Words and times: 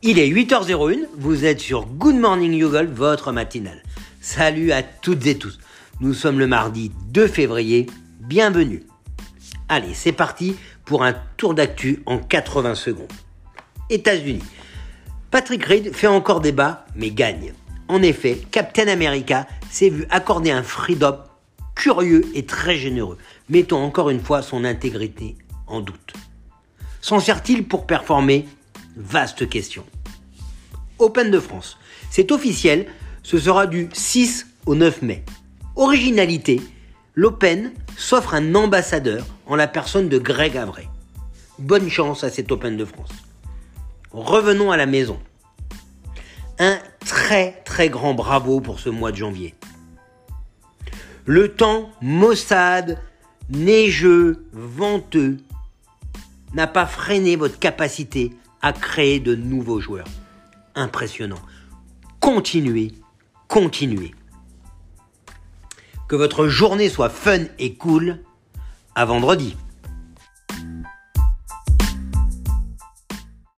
Il 0.00 0.20
est 0.20 0.28
8h01, 0.30 1.08
vous 1.16 1.44
êtes 1.44 1.58
sur 1.58 1.84
Good 1.84 2.14
Morning 2.14 2.56
Google, 2.60 2.86
votre 2.86 3.32
matinale. 3.32 3.82
Salut 4.20 4.70
à 4.70 4.84
toutes 4.84 5.26
et 5.26 5.36
tous. 5.36 5.58
Nous 5.98 6.14
sommes 6.14 6.38
le 6.38 6.46
mardi 6.46 6.92
2 7.08 7.26
février, 7.26 7.86
bienvenue. 8.20 8.84
Allez, 9.68 9.94
c'est 9.94 10.12
parti 10.12 10.54
pour 10.84 11.02
un 11.02 11.14
tour 11.36 11.52
d'actu 11.52 12.00
en 12.06 12.18
80 12.18 12.76
secondes. 12.76 13.12
États-Unis. 13.90 14.44
Patrick 15.32 15.64
Reed 15.64 15.92
fait 15.92 16.06
encore 16.06 16.40
débat, 16.40 16.86
mais 16.94 17.10
gagne. 17.10 17.52
En 17.88 18.00
effet, 18.00 18.38
Captain 18.52 18.86
America 18.86 19.48
s'est 19.68 19.90
vu 19.90 20.06
accorder 20.10 20.52
un 20.52 20.62
freedom 20.62 21.18
curieux 21.74 22.24
et 22.34 22.46
très 22.46 22.76
généreux, 22.76 23.18
mettant 23.48 23.82
encore 23.82 24.10
une 24.10 24.22
fois 24.22 24.42
son 24.42 24.64
intégrité 24.64 25.36
en 25.66 25.80
doute. 25.80 26.12
S'en 27.00 27.18
sert-il 27.18 27.66
pour 27.66 27.84
performer 27.84 28.46
Vaste 29.00 29.48
question. 29.48 29.84
Open 30.98 31.30
de 31.30 31.38
France. 31.38 31.78
C'est 32.10 32.32
officiel, 32.32 32.88
ce 33.22 33.38
sera 33.38 33.68
du 33.68 33.88
6 33.92 34.48
au 34.66 34.74
9 34.74 35.02
mai. 35.02 35.24
Originalité, 35.76 36.60
l'Open 37.14 37.70
s'offre 37.96 38.34
un 38.34 38.56
ambassadeur 38.56 39.24
en 39.46 39.54
la 39.54 39.68
personne 39.68 40.08
de 40.08 40.18
Greg 40.18 40.56
Avray. 40.56 40.88
Bonne 41.60 41.88
chance 41.88 42.24
à 42.24 42.30
cet 42.30 42.50
Open 42.50 42.76
de 42.76 42.84
France. 42.84 43.12
Revenons 44.10 44.72
à 44.72 44.76
la 44.76 44.86
maison. 44.86 45.20
Un 46.58 46.80
très 46.98 47.62
très 47.64 47.90
grand 47.90 48.14
bravo 48.14 48.60
pour 48.60 48.80
ce 48.80 48.88
mois 48.88 49.12
de 49.12 49.16
janvier. 49.16 49.54
Le 51.24 51.54
temps 51.54 51.90
maussade, 52.02 53.00
neigeux, 53.48 54.44
venteux 54.52 55.36
n'a 56.52 56.66
pas 56.66 56.86
freiné 56.86 57.36
votre 57.36 57.60
capacité 57.60 58.32
à 58.62 58.72
créer 58.72 59.20
de 59.20 59.34
nouveaux 59.34 59.80
joueurs. 59.80 60.08
Impressionnant. 60.74 61.40
Continuez, 62.20 62.92
continuez. 63.46 64.14
Que 66.08 66.16
votre 66.16 66.48
journée 66.48 66.88
soit 66.88 67.10
fun 67.10 67.44
et 67.58 67.74
cool. 67.74 68.20
À 68.94 69.04
vendredi. 69.04 69.56